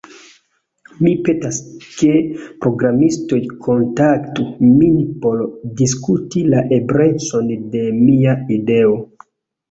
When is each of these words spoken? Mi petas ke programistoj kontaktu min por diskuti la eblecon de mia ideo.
Mi 1.05 1.09
petas 1.25 1.57
ke 1.97 2.07
programistoj 2.65 3.39
kontaktu 3.67 4.45
min 4.77 4.95
por 5.25 5.43
diskuti 5.81 6.41
la 6.55 6.63
eblecon 6.79 7.53
de 7.75 7.83
mia 7.99 8.35
ideo. 8.57 8.97